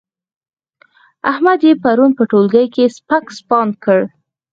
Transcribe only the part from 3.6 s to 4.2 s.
کړ.